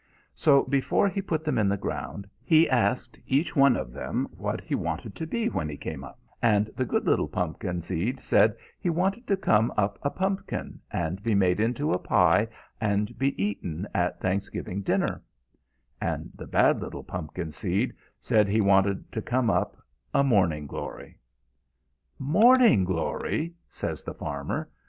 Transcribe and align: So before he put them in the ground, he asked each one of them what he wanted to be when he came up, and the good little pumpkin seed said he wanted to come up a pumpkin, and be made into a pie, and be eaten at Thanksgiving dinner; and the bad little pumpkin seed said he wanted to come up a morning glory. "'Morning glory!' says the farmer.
So 0.33 0.63
before 0.63 1.07
he 1.09 1.21
put 1.21 1.43
them 1.43 1.59
in 1.59 1.69
the 1.69 1.77
ground, 1.77 2.27
he 2.43 2.67
asked 2.67 3.19
each 3.27 3.55
one 3.55 3.75
of 3.77 3.93
them 3.93 4.27
what 4.35 4.59
he 4.59 4.73
wanted 4.73 5.13
to 5.13 5.27
be 5.27 5.47
when 5.47 5.69
he 5.69 5.77
came 5.77 6.03
up, 6.03 6.19
and 6.41 6.71
the 6.75 6.85
good 6.85 7.05
little 7.05 7.27
pumpkin 7.27 7.83
seed 7.83 8.19
said 8.19 8.55
he 8.79 8.89
wanted 8.89 9.27
to 9.27 9.37
come 9.37 9.71
up 9.77 9.99
a 10.01 10.09
pumpkin, 10.09 10.79
and 10.89 11.21
be 11.21 11.35
made 11.35 11.59
into 11.59 11.91
a 11.91 11.99
pie, 11.99 12.47
and 12.81 13.15
be 13.19 13.39
eaten 13.39 13.87
at 13.93 14.19
Thanksgiving 14.19 14.81
dinner; 14.81 15.21
and 16.01 16.31
the 16.33 16.47
bad 16.47 16.81
little 16.81 17.03
pumpkin 17.03 17.51
seed 17.51 17.93
said 18.19 18.47
he 18.47 18.59
wanted 18.59 19.11
to 19.11 19.21
come 19.21 19.51
up 19.51 19.77
a 20.15 20.23
morning 20.23 20.65
glory. 20.65 21.19
"'Morning 22.17 22.85
glory!' 22.85 23.53
says 23.69 24.03
the 24.03 24.15
farmer. 24.15 24.67